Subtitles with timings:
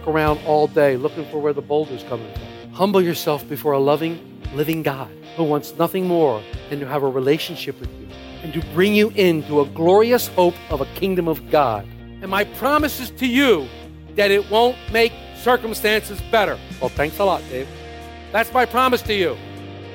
[0.00, 2.72] Walk around all day looking for where the boulder's coming from.
[2.72, 7.08] Humble yourself before a loving, living God who wants nothing more than to have a
[7.08, 8.08] relationship with you
[8.42, 11.86] and to bring you into a glorious hope of a kingdom of God.
[12.22, 13.68] And my promise is to you
[14.16, 16.58] that it won't make circumstances better.
[16.80, 17.68] Well, thanks a lot, Dave.
[18.32, 19.36] That's my promise to you.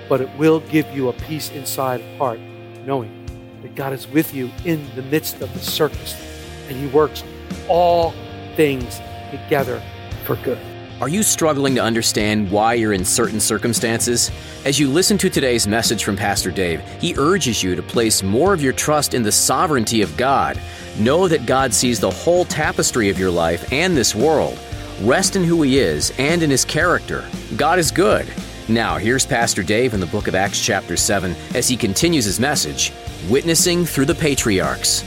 [0.07, 2.39] But it will give you a peace inside of heart,
[2.85, 3.25] knowing
[3.63, 6.21] that God is with you in the midst of the circumstance
[6.67, 7.23] and He works
[7.67, 8.13] all
[8.55, 8.99] things
[9.31, 9.81] together
[10.25, 10.59] for good.
[11.01, 14.31] Are you struggling to understand why you're in certain circumstances?
[14.63, 18.53] As you listen to today's message from Pastor Dave, he urges you to place more
[18.53, 20.57] of your trust in the sovereignty of God.
[20.97, 24.57] Know that God sees the whole tapestry of your life and this world.
[25.01, 27.25] Rest in who he is and in his character.
[27.57, 28.25] God is good.
[28.69, 32.39] Now, here's Pastor Dave in the book of Acts, chapter 7, as he continues his
[32.39, 32.93] message
[33.29, 35.03] Witnessing Through the Patriarchs.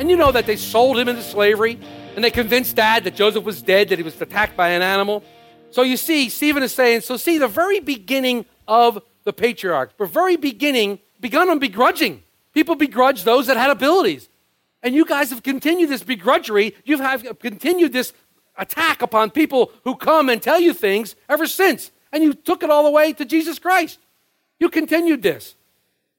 [0.00, 1.78] And you know that they sold him into slavery
[2.16, 5.22] and they convinced dad that Joseph was dead, that he was attacked by an animal.
[5.72, 10.06] So you see, Stephen is saying, so see, the very beginning of the patriarchs, the
[10.06, 12.22] very beginning begun on begrudging.
[12.54, 14.30] People begrudged those that had abilities.
[14.82, 16.72] And you guys have continued this begrudgery.
[16.86, 18.14] You have continued this
[18.56, 21.90] attack upon people who come and tell you things ever since.
[22.10, 23.98] And you took it all the way to Jesus Christ.
[24.58, 25.56] You continued this.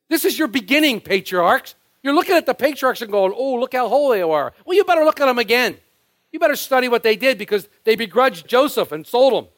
[0.07, 1.73] This is your beginning, patriarchs.
[2.03, 4.53] You're looking at the patriarchs and going, oh, look how holy they are.
[4.65, 5.77] Well, you better look at them again.
[6.31, 9.49] You better study what they did because they begrudged Joseph and sold him.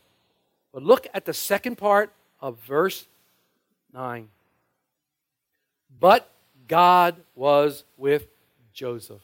[0.74, 2.12] But look at the second part
[2.42, 3.06] of verse
[3.94, 4.28] 9.
[6.00, 6.30] But
[6.68, 8.28] God was with
[8.74, 9.22] Joseph.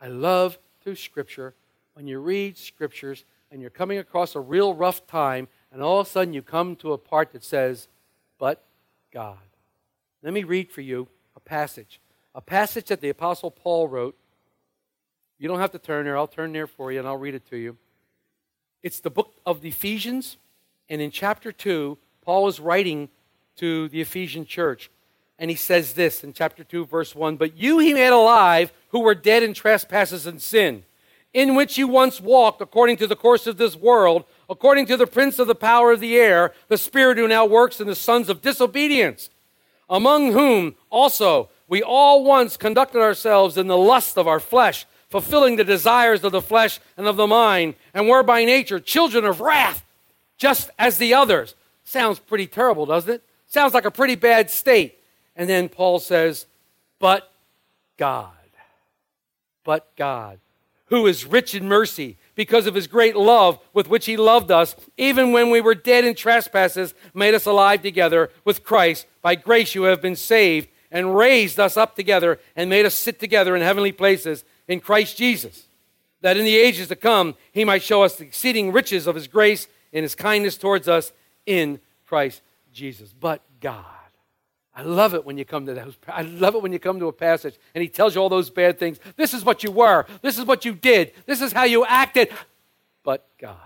[0.00, 1.54] I love through Scripture
[1.94, 6.06] when you read Scriptures and you're coming across a real rough time, and all of
[6.06, 7.88] a sudden you come to a part that says,
[8.38, 8.62] But
[9.12, 9.38] God.
[10.22, 12.00] Let me read for you a passage.
[12.34, 14.16] A passage that the Apostle Paul wrote.
[15.38, 16.16] You don't have to turn there.
[16.16, 17.76] I'll turn there for you and I'll read it to you.
[18.82, 20.38] It's the book of the Ephesians,
[20.88, 23.10] and in chapter 2, Paul is writing
[23.56, 24.90] to the Ephesian church.
[25.38, 29.00] And he says this in chapter 2, verse 1 But you he made alive who
[29.00, 30.84] were dead in trespasses and sin,
[31.32, 35.06] in which you once walked according to the course of this world, according to the
[35.06, 38.28] prince of the power of the air, the spirit who now works in the sons
[38.28, 39.30] of disobedience,
[39.88, 45.54] among whom also we all once conducted ourselves in the lust of our flesh, fulfilling
[45.54, 49.40] the desires of the flesh and of the mind, and were by nature children of
[49.40, 49.84] wrath,
[50.36, 51.54] just as the others.
[51.84, 53.22] Sounds pretty terrible, doesn't it?
[53.46, 54.98] Sounds like a pretty bad state.
[55.36, 56.46] And then Paul says,
[56.98, 57.32] But
[57.96, 58.32] God,
[59.62, 60.40] but God,
[60.86, 64.74] who is rich in mercy, because of his great love with which he loved us,
[64.96, 69.06] even when we were dead in trespasses, made us alive together with Christ.
[69.22, 73.20] By grace you have been saved, and raised us up together, and made us sit
[73.20, 75.66] together in heavenly places in Christ Jesus,
[76.20, 79.28] that in the ages to come he might show us the exceeding riches of his
[79.28, 81.12] grace and his kindness towards us
[81.46, 82.42] in Christ
[82.72, 83.12] Jesus.
[83.12, 83.84] But God.
[84.74, 85.88] I love it when you come to that.
[86.08, 88.50] I love it when you come to a passage and he tells you all those
[88.50, 88.98] bad things.
[89.16, 90.06] This is what you were.
[90.22, 91.12] This is what you did.
[91.26, 92.30] This is how you acted.
[93.02, 93.56] But God.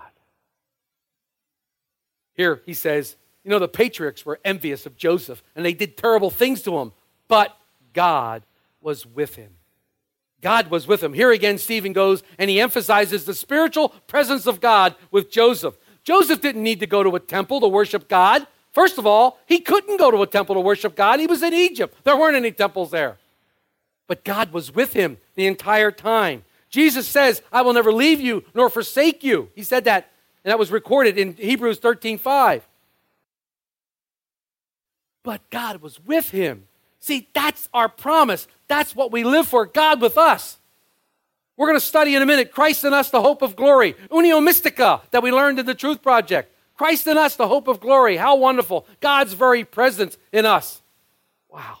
[2.33, 6.31] Here he says, you know, the patriarchs were envious of Joseph and they did terrible
[6.31, 6.91] things to him,
[7.27, 7.57] but
[7.93, 8.43] God
[8.81, 9.51] was with him.
[10.41, 11.13] God was with him.
[11.13, 15.75] Here again, Stephen goes and he emphasizes the spiritual presence of God with Joseph.
[16.03, 18.45] Joseph didn't need to go to a temple to worship God.
[18.71, 21.19] First of all, he couldn't go to a temple to worship God.
[21.19, 21.97] He was in Egypt.
[22.03, 23.17] There weren't any temples there.
[24.07, 26.43] But God was with him the entire time.
[26.69, 29.49] Jesus says, I will never leave you nor forsake you.
[29.55, 30.11] He said that,
[30.43, 32.67] and that was recorded in Hebrews 13 5.
[35.23, 36.67] But God was with him.
[37.05, 38.47] See, that's our promise.
[38.67, 40.57] That's what we live for God with us.
[41.55, 43.93] We're going to study in a minute Christ in us, the hope of glory.
[44.09, 46.51] Unio Mystica, that we learned in the Truth Project.
[46.75, 48.17] Christ in us, the hope of glory.
[48.17, 48.87] How wonderful.
[49.01, 50.81] God's very presence in us.
[51.47, 51.77] Wow.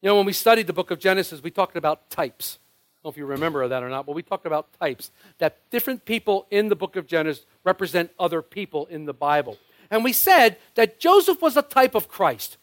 [0.00, 2.60] You know, when we studied the book of Genesis, we talked about types.
[2.62, 5.68] I don't know if you remember that or not, but we talked about types, that
[5.70, 9.58] different people in the book of Genesis represent other people in the Bible.
[9.90, 12.56] And we said that Joseph was a type of Christ.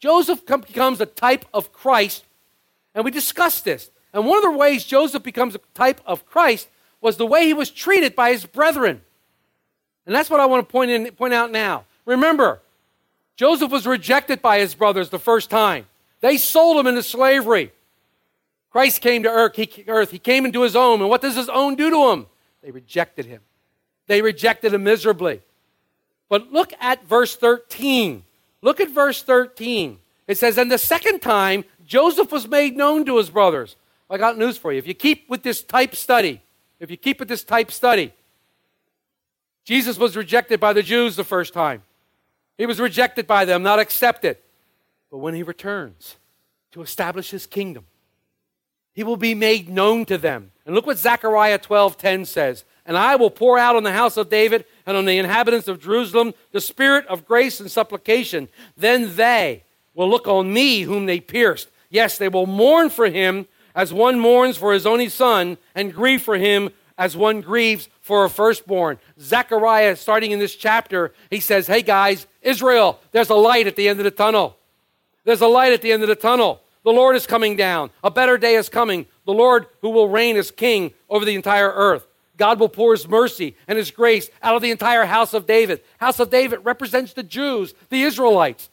[0.00, 2.24] Joseph com- becomes a type of Christ,
[2.94, 3.90] and we discussed this.
[4.12, 6.68] And one of the ways Joseph becomes a type of Christ
[7.00, 9.02] was the way he was treated by his brethren.
[10.06, 11.84] And that's what I want to point, in, point out now.
[12.04, 12.60] Remember,
[13.36, 15.86] Joseph was rejected by his brothers the first time.
[16.20, 17.72] They sold him into slavery.
[18.70, 20.10] Christ came to earth he, earth.
[20.10, 21.00] he came into his own.
[21.00, 22.26] And what does his own do to him?
[22.62, 23.40] They rejected him.
[24.06, 25.40] They rejected him miserably.
[26.28, 28.24] But look at verse 13.
[28.62, 29.98] Look at verse 13.
[30.26, 33.76] It says, And the second time, Joseph was made known to his brothers.
[34.08, 34.78] I got news for you.
[34.78, 36.42] If you keep with this type study,
[36.78, 38.12] if you keep with this type study,
[39.64, 41.82] Jesus was rejected by the Jews the first time.
[42.58, 44.36] He was rejected by them, not accepted.
[45.10, 46.16] But when he returns
[46.72, 47.86] to establish his kingdom,
[48.92, 50.52] he will be made known to them.
[50.66, 52.64] And look what Zechariah 12:10 says.
[52.84, 55.80] And I will pour out on the house of David and on the inhabitants of
[55.80, 58.48] Jerusalem the spirit of grace and supplication.
[58.76, 59.62] Then they
[59.94, 61.68] will look on me whom they pierced.
[61.90, 66.22] Yes, they will mourn for him as one mourns for his only son, and grieve
[66.22, 68.98] for him as one grieves for a firstborn.
[69.20, 73.88] Zechariah, starting in this chapter, he says, Hey guys, Israel, there's a light at the
[73.88, 74.56] end of the tunnel.
[75.24, 76.62] There's a light at the end of the tunnel.
[76.82, 77.90] The Lord is coming down.
[78.02, 79.06] A better day is coming.
[79.24, 82.08] The Lord who will reign as king over the entire earth.
[82.40, 85.82] God will pour his mercy and his grace out of the entire house of David.
[85.98, 88.70] House of David represents the Jews, the Israelites.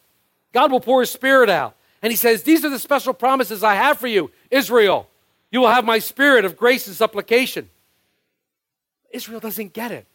[0.54, 1.76] God will pour his spirit out.
[2.02, 5.10] And he says, These are the special promises I have for you, Israel.
[5.52, 7.70] You will have my spirit of grace and supplication.
[9.12, 10.06] Israel doesn't get it.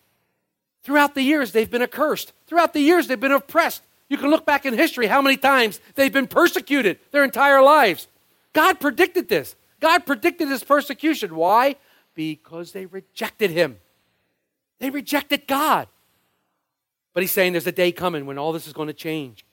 [0.82, 2.32] Throughout the years, they've been accursed.
[2.46, 3.82] Throughout the years, they've been oppressed.
[4.08, 8.08] You can look back in history how many times they've been persecuted their entire lives.
[8.54, 9.56] God predicted this.
[9.78, 11.36] God predicted this persecution.
[11.36, 11.76] Why?
[12.14, 13.78] Because they rejected him.
[14.78, 15.88] They rejected God.
[17.14, 19.44] But he's saying there's a day coming when all this is going to change.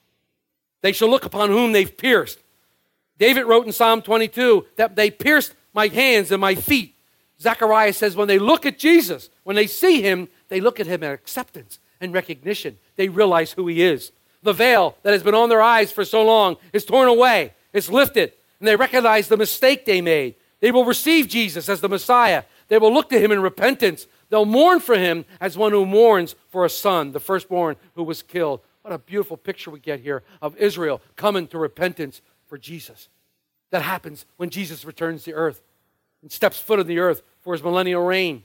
[0.81, 2.39] They shall look upon whom they've pierced.
[3.17, 6.95] David wrote in Psalm 22 that they pierced my hands and my feet.
[7.41, 11.03] Zechariah says when they look at Jesus, when they see him, they look at him
[11.03, 12.77] in acceptance and recognition.
[12.95, 14.11] They realize who he is.
[14.41, 17.89] The veil that has been on their eyes for so long is torn away, it's
[17.89, 20.35] lifted, and they recognize the mistake they made.
[20.59, 22.43] They will receive Jesus as the Messiah.
[22.67, 24.07] They will look to him in repentance.
[24.29, 28.21] They'll mourn for him as one who mourns for a son, the firstborn who was
[28.21, 28.61] killed.
[28.81, 33.09] What a beautiful picture we get here of Israel coming to repentance for Jesus.
[33.71, 35.61] That happens when Jesus returns to earth
[36.21, 38.43] and steps foot on the earth for his millennial reign.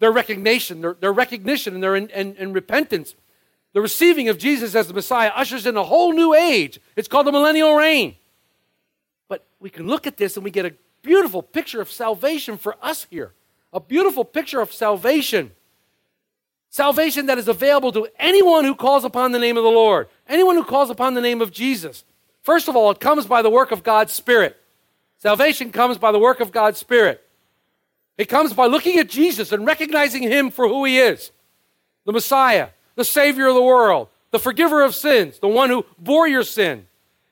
[0.00, 3.14] Their recognition, their, their recognition and their in, and, and repentance,
[3.72, 6.80] the receiving of Jesus as the Messiah ushers in a whole new age.
[6.96, 8.16] It's called the millennial reign.
[9.28, 12.76] But we can look at this and we get a beautiful picture of salvation for
[12.82, 13.32] us here.
[13.72, 15.52] A beautiful picture of salvation.
[16.70, 20.54] Salvation that is available to anyone who calls upon the name of the Lord, anyone
[20.54, 22.04] who calls upon the name of Jesus.
[22.42, 24.56] First of all, it comes by the work of God's Spirit.
[25.18, 27.22] Salvation comes by the work of God's Spirit.
[28.16, 31.30] It comes by looking at Jesus and recognizing him for who he is
[32.04, 36.26] the Messiah, the Savior of the world, the forgiver of sins, the one who bore
[36.26, 36.86] your sin.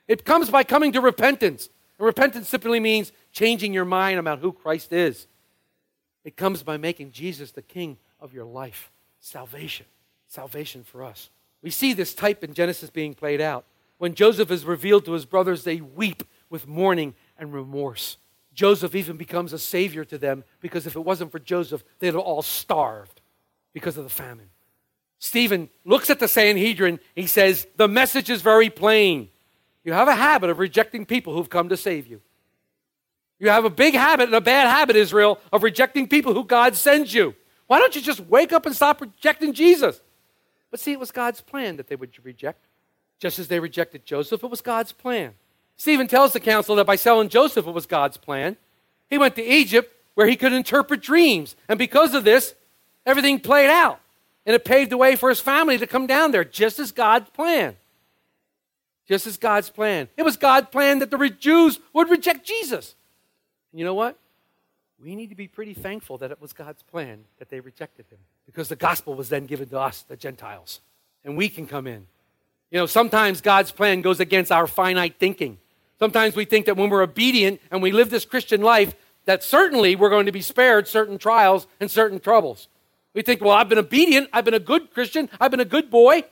[0.06, 1.70] It comes by coming to repentance.
[1.98, 5.26] And repentance simply means changing your mind about who Christ is.
[6.24, 8.90] It comes by making Jesus the King of your life.
[9.20, 9.84] Salvation.
[10.26, 11.28] Salvation for us.
[11.60, 13.66] We see this type in Genesis being played out.
[13.98, 18.16] When Joseph is revealed to his brothers, they weep with mourning and remorse.
[18.54, 22.16] Joseph even becomes a savior to them because if it wasn't for Joseph, they'd have
[22.16, 23.20] all starved
[23.74, 24.48] because of the famine.
[25.18, 27.00] Stephen looks at the Sanhedrin.
[27.14, 29.28] He says, The message is very plain.
[29.84, 32.22] You have a habit of rejecting people who've come to save you.
[33.38, 36.74] You have a big habit and a bad habit, Israel, of rejecting people who God
[36.74, 37.34] sends you.
[37.66, 40.00] Why don't you just wake up and stop rejecting Jesus?
[40.70, 42.64] But see, it was God's plan that they would reject.
[43.18, 45.34] Just as they rejected Joseph, it was God's plan.
[45.76, 48.56] Stephen tells the council that by selling Joseph, it was God's plan.
[49.08, 51.56] He went to Egypt where he could interpret dreams.
[51.68, 52.54] And because of this,
[53.04, 54.00] everything played out.
[54.46, 57.28] And it paved the way for his family to come down there, just as God's
[57.30, 57.76] plan.
[59.06, 60.08] Just as God's plan.
[60.16, 62.94] It was God's plan that the Jews would reject Jesus.
[63.76, 64.16] And you know what?
[64.98, 68.16] We need to be pretty thankful that it was God's plan that they rejected him
[68.46, 70.80] because the gospel was then given to us, the Gentiles,
[71.26, 72.06] and we can come in.
[72.70, 75.58] You know, sometimes God's plan goes against our finite thinking.
[75.98, 78.94] Sometimes we think that when we're obedient and we live this Christian life,
[79.26, 82.68] that certainly we're going to be spared certain trials and certain troubles.
[83.12, 85.90] We think, well, I've been obedient, I've been a good Christian, I've been a good
[85.90, 86.24] boy,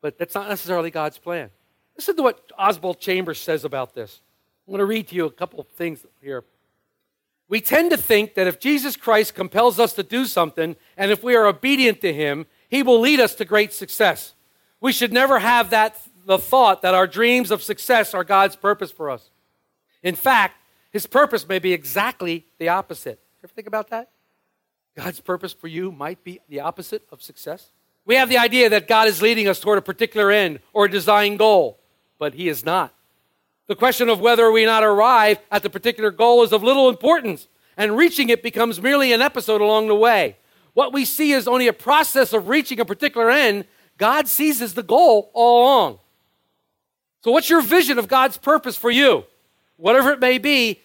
[0.00, 1.50] but that's not necessarily God's plan.
[1.96, 4.20] Listen to what Oswald Chambers says about this.
[4.66, 6.42] I'm going to read to you a couple of things here.
[7.48, 11.22] We tend to think that if Jesus Christ compels us to do something, and if
[11.22, 14.34] we are obedient to him, he will lead us to great success.
[14.80, 18.90] We should never have that the thought that our dreams of success are God's purpose
[18.90, 19.30] for us.
[20.02, 20.60] In fact,
[20.90, 23.20] his purpose may be exactly the opposite.
[23.44, 24.10] Ever think about that?
[24.96, 27.70] God's purpose for you might be the opposite of success.
[28.04, 30.90] We have the idea that God is leading us toward a particular end or a
[30.90, 31.78] design goal,
[32.18, 32.94] but he is not.
[33.66, 37.48] The question of whether we not arrive at the particular goal is of little importance,
[37.76, 40.36] and reaching it becomes merely an episode along the way.
[40.74, 43.64] What we see is only a process of reaching a particular end.
[43.98, 45.98] God sees as the goal all along.
[47.24, 49.24] So, what's your vision of God's purpose for you?
[49.78, 50.80] Whatever it may be,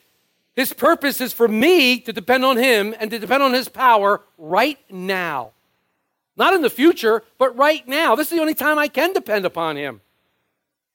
[0.55, 4.21] His purpose is for me to depend on Him and to depend on His power
[4.37, 5.51] right now.
[6.35, 8.15] Not in the future, but right now.
[8.15, 10.01] This is the only time I can depend upon Him.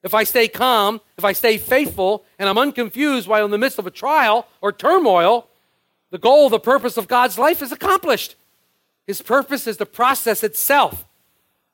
[0.02, 3.78] If I stay calm, if I stay faithful, and I'm unconfused while in the midst
[3.78, 5.48] of a trial or turmoil,
[6.10, 8.36] the goal, the purpose of God's life is accomplished.
[9.06, 11.04] His purpose is the process itself.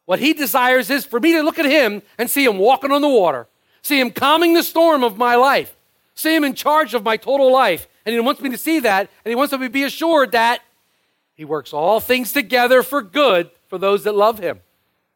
[0.04, 3.02] What He desires is for me to look at Him and see Him walking on
[3.02, 3.46] the water,
[3.82, 5.76] see Him calming the storm of my life,
[6.14, 7.86] see Him in charge of my total life.
[8.04, 10.60] And He wants me to see that, and He wants me to be assured that
[11.34, 14.60] He works all things together for good for those that love Him.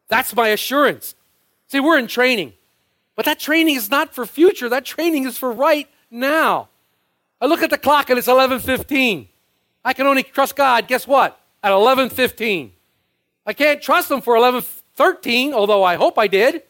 [0.08, 1.14] That's my assurance.
[1.68, 2.52] See, we're in training.
[3.16, 4.68] But that training is not for future.
[4.68, 6.68] That training is for right now.
[7.40, 9.28] I look at the clock and it's 11:15.
[9.84, 11.40] I can only trust God, guess what?
[11.62, 12.72] At 11:15.
[13.46, 16.62] I can't trust him for 11:13, although I hope I did.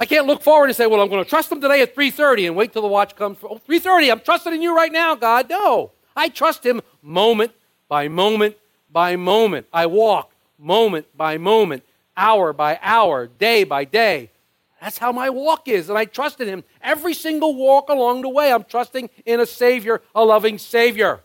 [0.00, 2.46] I can't look forward and say, "Well, I'm going to trust him today at 3:30
[2.46, 4.10] and wait till the watch comes for oh, 3:30.
[4.10, 5.92] I'm trusting in you right now, God." No.
[6.16, 7.52] I trust him moment
[7.88, 8.56] by moment
[8.90, 9.66] by moment.
[9.72, 11.84] I walk moment by moment,
[12.16, 14.30] hour by hour, day by day.
[14.80, 15.88] That's how my walk is.
[15.88, 18.52] And I trust in Him every single walk along the way.
[18.52, 21.20] I'm trusting in a Savior, a loving Savior.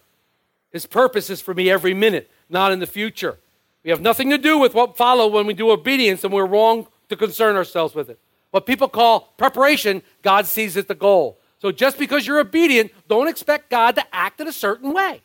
[0.71, 3.37] His purpose is for me every minute, not in the future.
[3.83, 6.87] We have nothing to do with what follow when we do obedience, and we're wrong
[7.09, 8.19] to concern ourselves with it.
[8.51, 11.39] What people call preparation, God sees as the goal.
[11.59, 15.21] So just because you're obedient, don't expect God to act in a certain way.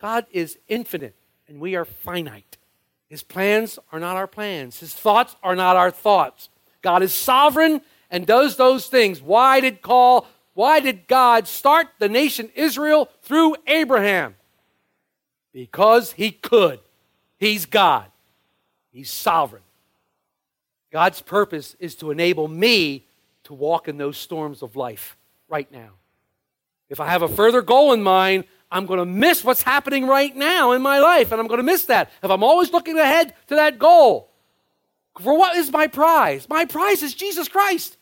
[0.00, 1.14] God is infinite,
[1.48, 2.56] and we are finite.
[3.08, 6.48] His plans are not our plans, His thoughts are not our thoughts.
[6.86, 7.80] God is sovereign
[8.12, 9.20] and does those things.
[9.20, 14.36] Why did call why did God start the nation Israel through Abraham?
[15.52, 16.78] Because he could.
[17.38, 18.06] He's God.
[18.92, 19.64] He's sovereign.
[20.92, 23.04] God's purpose is to enable me
[23.44, 25.16] to walk in those storms of life
[25.48, 25.90] right now.
[26.88, 30.34] If I have a further goal in mind, I'm going to miss what's happening right
[30.36, 32.12] now in my life, and I'm going to miss that.
[32.22, 34.30] If I'm always looking ahead to that goal,
[35.20, 36.48] for what is my prize?
[36.48, 37.96] My prize is Jesus Christ.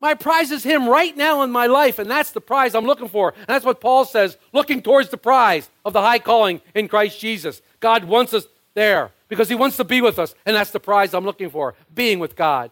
[0.00, 3.08] My prize is Him right now in my life, and that's the prize I'm looking
[3.08, 3.34] for.
[3.36, 7.18] And that's what Paul says, looking towards the prize of the high calling in Christ
[7.18, 7.60] Jesus.
[7.80, 11.14] God wants us there because He wants to be with us, and that's the prize
[11.14, 12.70] I'm looking for being with God.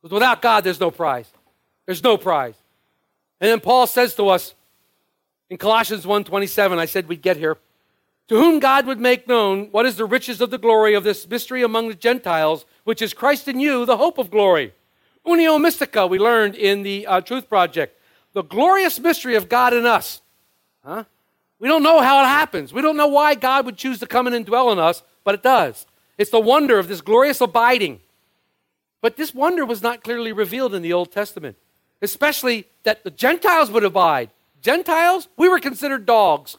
[0.00, 1.28] Because without God, there's no prize.
[1.86, 2.54] There's no prize.
[3.40, 4.54] And then Paul says to us
[5.50, 7.56] in Colossians 1:27, I said we'd get here,
[8.28, 11.26] to whom God would make known what is the riches of the glory of this
[11.26, 14.74] mystery among the Gentiles, which is Christ in you, the hope of glory.
[15.26, 17.98] Unio mystica, we learned in the uh, Truth Project.
[18.34, 20.20] The glorious mystery of God in us.
[20.84, 21.04] Huh?
[21.58, 22.72] We don't know how it happens.
[22.72, 25.34] We don't know why God would choose to come in and dwell in us, but
[25.34, 25.86] it does.
[26.18, 28.00] It's the wonder of this glorious abiding.
[29.00, 31.56] But this wonder was not clearly revealed in the Old Testament,
[32.02, 34.30] especially that the Gentiles would abide.
[34.60, 36.58] Gentiles, we were considered dogs.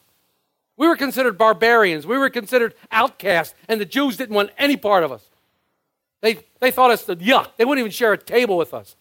[0.79, 2.07] We were considered barbarians.
[2.07, 5.23] We were considered outcasts, and the Jews didn't want any part of us.
[6.21, 7.49] They, they thought us the yuck.
[7.57, 8.95] They wouldn't even share a table with us,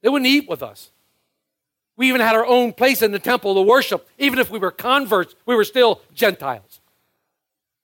[0.00, 0.90] they wouldn't eat with us.
[1.96, 4.08] We even had our own place in the temple to worship.
[4.16, 6.80] Even if we were converts, we were still Gentiles.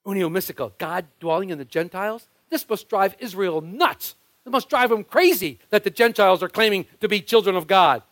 [0.07, 2.27] Unio Mystica, God dwelling in the Gentiles?
[2.49, 4.15] This must drive Israel nuts.
[4.47, 8.03] It must drive them crazy that the Gentiles are claiming to be children of God.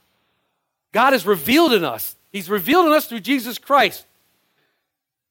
[0.92, 2.16] God is revealed in us.
[2.30, 4.04] He's revealed in us through Jesus Christ.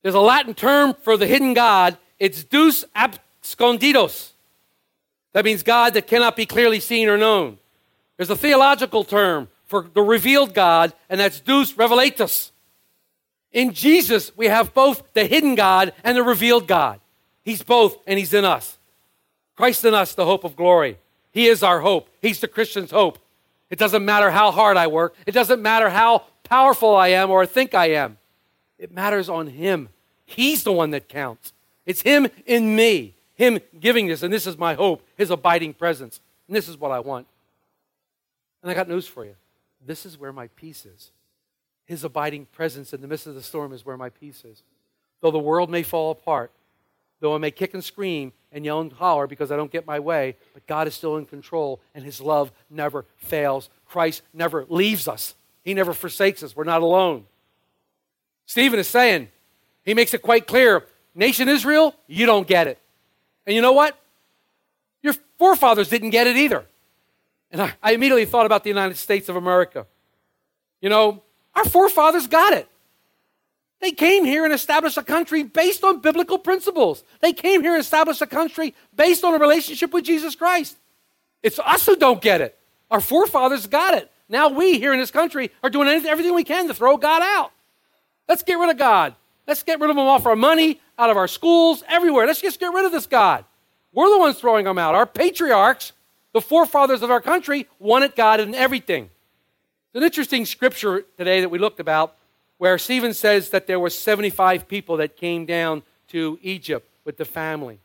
[0.06, 1.98] There's a Latin term for the hidden God.
[2.20, 4.34] It's Deus absconditus.
[5.34, 7.58] That means God that cannot be clearly seen or known.
[8.16, 12.52] There's a theological term for the revealed God, and that's Deus revelatus.
[13.52, 17.00] In Jesus, we have both the hidden God and the revealed God.
[17.44, 18.78] He's both, and He's in us.
[19.56, 21.00] Christ in us, the hope of glory.
[21.32, 22.12] He is our hope.
[22.22, 23.18] He's the Christian's hope.
[23.72, 27.48] It doesn't matter how hard I work, it doesn't matter how powerful I am or
[27.48, 28.20] think I am.
[28.78, 29.90] It matters on Him.
[30.26, 31.54] He's the one that counts.
[31.86, 36.20] It's Him in me, Him giving this, and this is my hope, His abiding presence.
[36.48, 37.28] And this is what I want.
[38.62, 39.36] And I got news for you.
[39.86, 41.12] This is where my peace is.
[41.86, 44.64] His abiding presence in the midst of the storm is where my peace is.
[45.22, 46.52] Though the world may fall apart,
[47.20, 50.00] though I may kick and scream and yell and holler because I don't get my
[50.00, 53.70] way, but God is still in control and His love never fails.
[53.86, 56.56] Christ never leaves us, He never forsakes us.
[56.56, 57.26] We're not alone.
[58.48, 59.30] Stephen is saying,
[59.86, 62.80] he makes it quite clear nation Israel, you don't get it.
[63.46, 63.98] And you know what?
[65.02, 66.66] Your forefathers didn't get it either.
[67.52, 69.86] And I, I immediately thought about the United States of America.
[70.82, 71.24] You know,
[71.54, 72.68] our forefathers got it.
[73.82, 77.04] They came here and established a country based on biblical principles.
[77.22, 80.76] They came here and established a country based on a relationship with Jesus Christ.
[81.44, 82.58] It's us who don't get it.
[82.90, 84.12] Our forefathers got it.
[84.28, 87.52] Now we here in this country are doing everything we can to throw God out.
[88.28, 89.14] Let's get rid of God.
[89.48, 92.26] Let's get rid of him off our money, out of our schools, everywhere.
[92.26, 93.46] Let's just get rid of this God.
[93.94, 94.96] We're the ones throwing him out.
[94.96, 95.94] Our patriarchs,
[96.34, 99.06] the forefathers of our country, wanted God in everything.
[99.06, 102.16] It's an interesting scripture today that we looked about
[102.58, 107.26] where Stephen says that there were 75 people that came down to Egypt with the
[107.26, 107.80] family.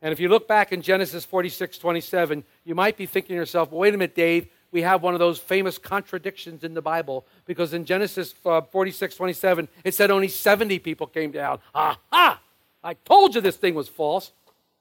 [0.00, 3.70] And if you look back in Genesis 46 27, you might be thinking to yourself,
[3.70, 7.74] wait a minute, Dave, we have one of those famous contradictions in the Bible because
[7.74, 11.60] in Genesis uh, 46 27, it said only 70 people came down.
[11.74, 12.40] Aha!
[12.82, 14.32] I told you this thing was false.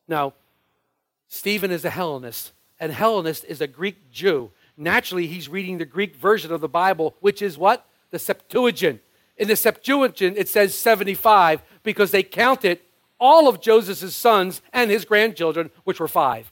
[0.08, 0.34] No,
[1.28, 4.52] Stephen is a Hellenist, and Hellenist is a Greek Jew.
[4.76, 7.86] Naturally, he's reading the Greek version of the Bible, which is what?
[8.10, 9.02] The Septuagint.
[9.38, 12.80] In the Septuagint, it says 75 because they counted
[13.20, 16.51] all of Joseph's sons and his grandchildren, which were five.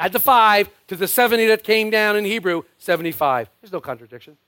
[0.00, 3.50] Add the five to the 70 that came down in Hebrew, 75.
[3.60, 4.38] There's no contradiction.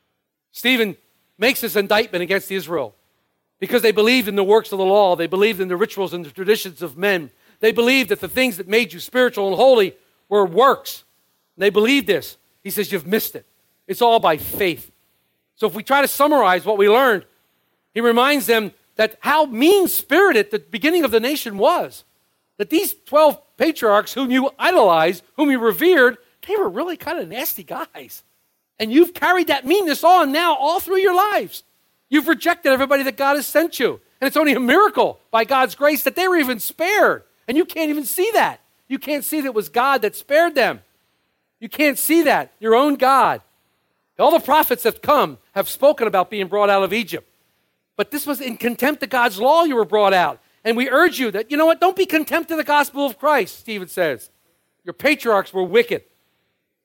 [0.51, 0.97] Stephen
[1.37, 2.95] makes this indictment against Israel
[3.61, 6.25] because they believed in the works of the law, they believed in the rituals and
[6.25, 7.31] the traditions of men.
[7.61, 9.95] They believed that the things that made you spiritual and holy
[10.31, 11.05] were works.
[11.59, 12.39] They believed this.
[12.65, 13.45] He says, You've missed it.
[13.87, 14.91] It's all by faith.
[15.57, 17.27] So if we try to summarize what we learned,
[17.93, 22.05] he reminds them that how mean spirited the beginning of the nation was.
[22.63, 26.17] That these 12 patriarchs, whom you idolized, whom you revered,
[26.47, 28.23] they were really kind of nasty guys.
[28.79, 31.65] And you've carried that meanness on now all through your lives.
[32.09, 34.01] You've rejected everybody that God has sent you.
[34.21, 37.25] And it's only a miracle by God's grace that they were even spared.
[37.49, 38.61] And you can't even see that.
[38.87, 40.83] You can't see that it was God that spared them.
[41.59, 42.53] You can't see that.
[42.61, 43.41] Your own God.
[44.21, 47.29] All the prophets that come have spoken about being brought out of Egypt.
[47.97, 50.39] But this was in contempt of God's law you were brought out.
[50.65, 53.19] And we urge you that, you know what, don't be contempt of the gospel of
[53.19, 54.31] Christ, Stephen says.
[54.85, 56.05] Your patriarchs were wicked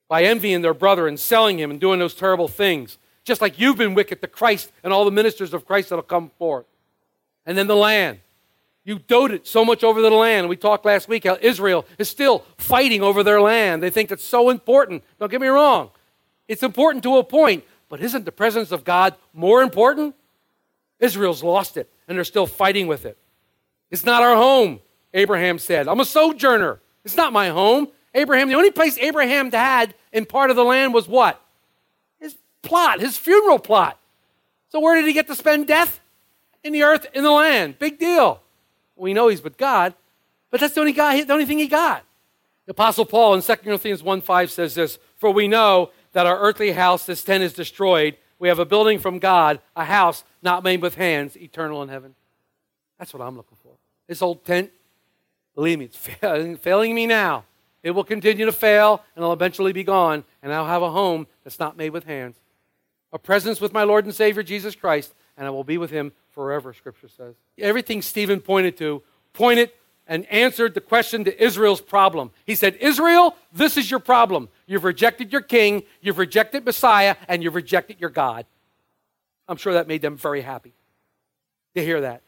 [0.08, 3.76] by envying their brother and selling him and doing those terrible things, just like you've
[3.76, 6.66] been wicked to Christ and all the ministers of Christ that'll come forth.
[7.46, 8.18] And then the land.
[8.84, 10.48] You doted so much over the land.
[10.48, 13.82] We talked last week how Israel is still fighting over their land.
[13.82, 15.04] They think it's so important.
[15.20, 15.90] Don't get me wrong.
[16.48, 20.14] It's important to a point, but isn't the presence of God more important?
[20.98, 23.18] Israel's lost it, and they're still fighting with it.
[23.90, 24.80] It's not our home,
[25.14, 25.88] Abraham said.
[25.88, 26.80] I'm a sojourner.
[27.04, 27.88] It's not my home.
[28.14, 31.40] Abraham, the only place Abraham had in part of the land was what?
[32.20, 33.98] His plot, his funeral plot.
[34.70, 36.00] So where did he get to spend death?
[36.64, 37.78] In the earth, in the land.
[37.78, 38.42] Big deal.
[38.96, 39.94] We know he's with God,
[40.50, 42.04] but that's the only, guy, the only thing he got.
[42.66, 46.38] The Apostle Paul in 2 Corinthians 1 5 says this For we know that our
[46.38, 48.16] earthly house, this tent, is destroyed.
[48.38, 52.14] We have a building from God, a house not made with hands, eternal in heaven.
[52.98, 53.67] That's what I'm looking for.
[54.08, 54.70] This old tent,
[55.54, 55.96] believe me, it's
[56.60, 57.44] failing, me now.
[57.82, 61.26] It will continue to fail and I'll eventually be gone, and I'll have a home
[61.44, 62.36] that's not made with hands.
[63.12, 66.12] A presence with my Lord and Savior Jesus Christ, and I will be with him
[66.30, 67.36] forever, Scripture says.
[67.58, 69.70] Everything Stephen pointed to pointed
[70.06, 72.30] and answered the question to Israel's problem.
[72.44, 74.48] He said, Israel, this is your problem.
[74.66, 78.46] You've rejected your king, you've rejected Messiah, and you've rejected your God.
[79.46, 80.72] I'm sure that made them very happy
[81.74, 82.22] to hear that.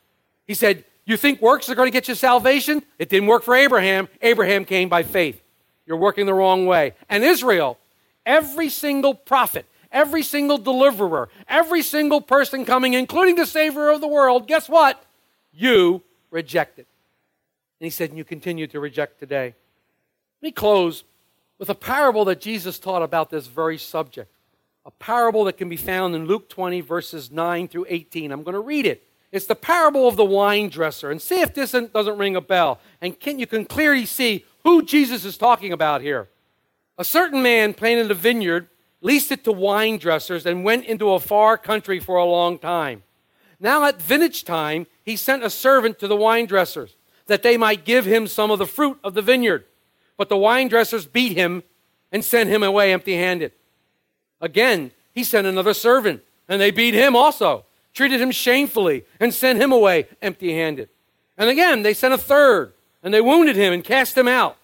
[0.47, 2.85] He said, You think works are going to get you salvation?
[2.97, 4.09] It didn't work for Abraham.
[4.23, 5.43] Abraham came by faith.
[5.85, 6.95] You're working the wrong way.
[7.09, 7.79] And Israel,
[8.25, 14.07] every single prophet, every single deliverer, every single person coming, including the Savior of the
[14.07, 15.05] world, guess what?
[15.53, 16.87] You rejected.
[17.81, 19.57] And he said, and you continue to reject today.
[20.41, 21.03] Let me close
[21.59, 24.31] with a parable that Jesus taught about this very subject.
[24.87, 28.31] A parable that can be found in Luke 20, verses 9 through 18.
[28.31, 29.03] I'm going to read it.
[29.33, 31.11] It's the parable of the wine dresser.
[31.11, 32.81] And see if this doesn't ring a bell.
[33.01, 36.29] And can, you can clearly see who Jesus is talking about here.
[36.99, 38.69] A certain man planted a vineyard,
[39.01, 43.03] leased it to wine dressers, and went into a far country for a long time.
[43.59, 47.85] Now, at vintage time, he sent a servant to the wine dressers that they might
[47.85, 49.65] give him some of the fruit of the vineyard.
[50.17, 51.63] But the wine dressers beat him
[52.11, 53.53] and sent him away empty handed.
[54.41, 59.61] Again, he sent another servant, And they beat him also, treated him shamefully, and sent
[59.61, 60.89] him away empty handed.
[61.37, 62.73] And again, they sent a third,
[63.03, 64.57] and they wounded him and cast him out.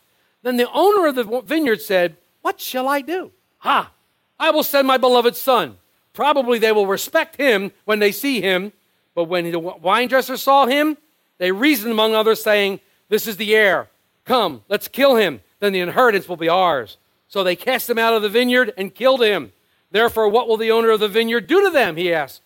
[0.42, 3.32] Then the owner of the vineyard said, What shall I do?
[3.58, 3.90] Ha!
[4.38, 5.76] I will send my beloved son.
[6.12, 8.72] Probably they will respect him when they see him.
[9.14, 10.98] But when the wine dresser saw him,
[11.38, 13.88] they reasoned among others, saying, This is the heir.
[14.24, 15.40] Come, let's kill him.
[15.60, 16.98] Then the inheritance will be ours.
[17.28, 19.52] So they cast him out of the vineyard and killed him.
[19.90, 21.96] Therefore, what will the owner of the vineyard do to them?
[21.96, 22.42] He asked.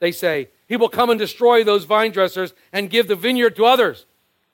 [0.00, 3.64] They say, He will come and destroy those vine dressers and give the vineyard to
[3.64, 4.06] others.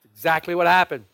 [0.03, 1.05] It's exactly what happened.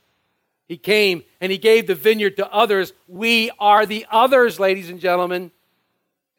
[0.67, 2.93] He came and he gave the vineyard to others.
[3.07, 5.51] We are the others, ladies and gentlemen.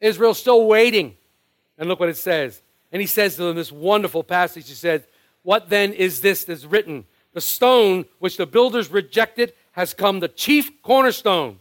[0.01, 1.15] Israel's still waiting.
[1.77, 2.61] And look what it says.
[2.91, 4.67] And he says to them this wonderful passage.
[4.67, 5.01] He says,
[5.43, 7.05] What then is this that's written?
[7.33, 11.59] The stone which the builders rejected has come the chief cornerstone.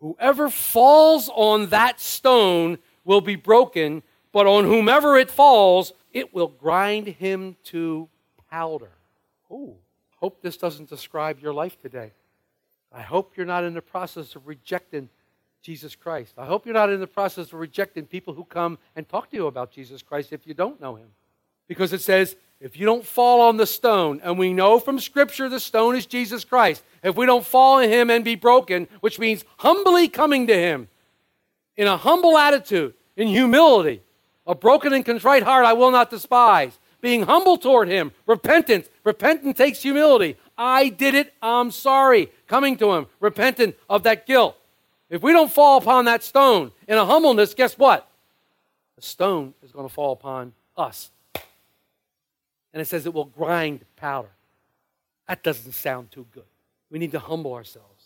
[0.00, 4.02] Whoever falls on that stone will be broken,
[4.38, 8.08] but on whomever it falls, it will grind him to
[8.48, 8.92] powder.
[9.50, 9.74] Oh,
[10.18, 12.12] hope this doesn't describe your life today.
[12.92, 15.08] I hope you're not in the process of rejecting
[15.60, 16.34] Jesus Christ.
[16.38, 19.36] I hope you're not in the process of rejecting people who come and talk to
[19.36, 21.08] you about Jesus Christ if you don't know him.
[21.66, 25.48] Because it says, if you don't fall on the stone, and we know from Scripture
[25.48, 29.18] the stone is Jesus Christ, if we don't fall on him and be broken, which
[29.18, 30.86] means humbly coming to him
[31.76, 34.00] in a humble attitude, in humility,
[34.48, 38.88] a broken and contrite heart I will not despise, being humble toward him, repentance.
[39.04, 40.36] Repentance takes humility.
[40.56, 42.32] I did it, I'm sorry.
[42.48, 44.56] Coming to him, repentant of that guilt.
[45.10, 48.10] If we don't fall upon that stone in a humbleness, guess what?
[48.96, 51.10] The stone is going to fall upon us.
[52.72, 54.30] And it says it will grind powder.
[55.28, 56.44] That doesn't sound too good.
[56.90, 58.04] We need to humble ourselves.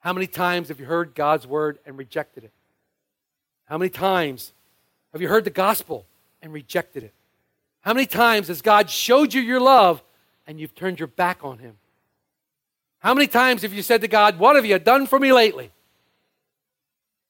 [0.00, 2.52] How many times have you heard God's word and rejected it?
[3.64, 4.52] How many times
[5.12, 6.06] have you heard the gospel
[6.42, 7.14] and rejected it?
[7.80, 10.02] How many times has God showed you your love
[10.46, 11.76] and you've turned your back on him?
[12.98, 15.70] How many times have you said to God, What have you done for me lately?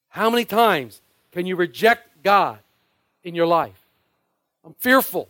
[0.09, 2.59] How many times can you reject God
[3.23, 3.79] in your life?
[4.65, 5.29] I'm fearful.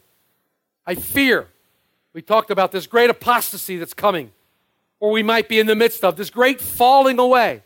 [0.87, 1.49] I fear.
[2.13, 4.31] We talked about this great apostasy that's coming,
[5.01, 7.63] or we might be in the midst of this great falling away.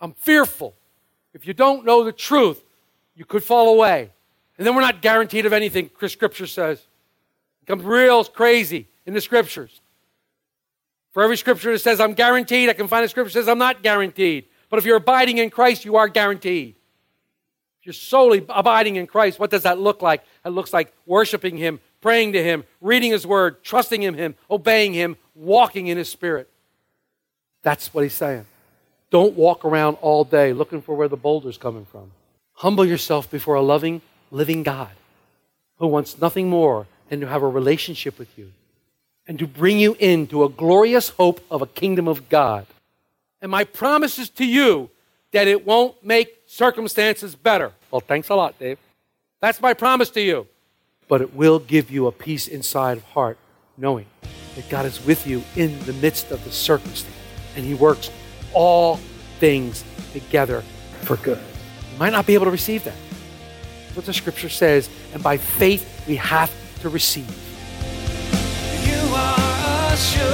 [0.00, 0.74] I'm fearful.
[1.32, 2.62] If you don't know the truth,
[3.14, 4.10] you could fall away.
[4.58, 6.78] And then we're not guaranteed of anything, Scripture says.
[6.78, 9.80] It becomes real crazy in the Scriptures.
[11.12, 13.58] For every Scripture that says I'm guaranteed, I can find a Scripture that says I'm
[13.58, 14.46] not guaranteed.
[14.70, 16.76] But if you're abiding in Christ, you are guaranteed.
[17.80, 20.24] If you're solely abiding in Christ, what does that look like?
[20.44, 24.94] It looks like worshiping Him, praying to Him, reading His Word, trusting in Him, obeying
[24.94, 26.48] Him, walking in His Spirit.
[27.62, 28.46] That's what He's saying.
[29.10, 32.12] Don't walk around all day looking for where the boulder's coming from.
[32.54, 34.90] Humble yourself before a loving, living God
[35.78, 38.52] who wants nothing more than to have a relationship with you
[39.26, 42.66] and to bring you into a glorious hope of a kingdom of God.
[43.40, 44.90] And my promise is to you
[45.32, 47.72] that it won't make circumstances better.
[47.90, 48.78] Well, thanks a lot, Dave.
[49.40, 50.46] That's my promise to you.
[51.08, 53.38] But it will give you a peace inside of heart,
[53.76, 54.06] knowing
[54.54, 57.16] that God is with you in the midst of the circumstance.
[57.56, 58.10] And He works
[58.54, 58.96] all
[59.40, 60.62] things together
[61.02, 61.40] for good.
[62.02, 62.96] You might not be able to receive that.
[63.84, 64.90] That's what the scripture says.
[65.14, 67.30] And by faith, we have to receive.
[68.84, 70.26] You are a sure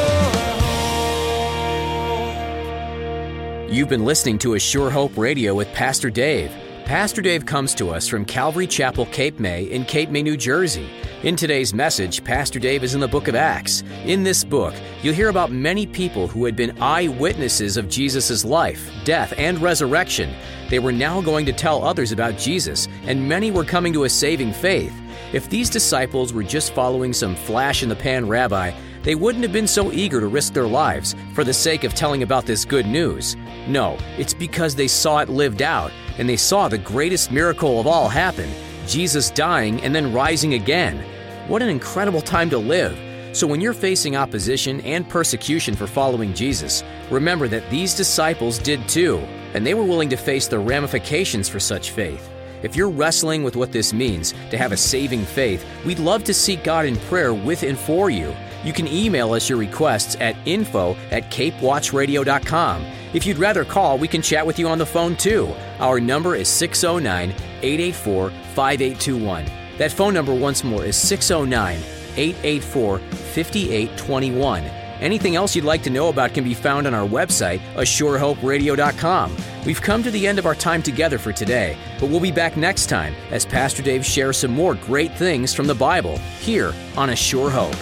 [3.67, 3.71] hope.
[3.71, 6.51] You've been listening to A Sure Hope Radio with Pastor Dave.
[6.87, 10.89] Pastor Dave comes to us from Calvary Chapel, Cape May, in Cape May, New Jersey.
[11.25, 13.83] In today's message, Pastor Dave is in the book of Acts.
[14.05, 18.89] In this book, you'll hear about many people who had been eyewitnesses of Jesus' life,
[19.05, 20.33] death, and resurrection.
[20.71, 24.09] They were now going to tell others about Jesus, and many were coming to a
[24.09, 24.95] saving faith.
[25.33, 28.71] If these disciples were just following some flash in the pan rabbi,
[29.03, 32.23] they wouldn't have been so eager to risk their lives for the sake of telling
[32.23, 33.35] about this good news.
[33.67, 37.89] No, it's because they saw it lived out and they saw the greatest miracle of
[37.89, 38.49] all happen
[38.89, 41.05] Jesus dying and then rising again.
[41.47, 42.99] What an incredible time to live.
[43.37, 48.89] So, when you're facing opposition and persecution for following Jesus, remember that these disciples did
[48.89, 49.19] too,
[49.55, 52.29] and they were willing to face the ramifications for such faith.
[52.63, 56.35] If you're wrestling with what this means to have a saving faith, we'd love to
[56.35, 58.35] seek God in prayer with and for you.
[58.65, 62.85] You can email us your requests at info at capewatchradio.com.
[63.15, 65.55] If you'd rather call, we can chat with you on the phone too.
[65.79, 69.47] Our number is 609 884 5821.
[69.79, 71.79] That phone number, once more, is 609
[72.17, 74.65] 884 5821.
[75.01, 79.37] Anything else you'd like to know about can be found on our website, ASureHopeRadio.com.
[79.65, 82.57] We've come to the end of our time together for today, but we'll be back
[82.57, 87.11] next time as Pastor Dave shares some more great things from the Bible here on
[87.11, 87.77] A Sure Hope.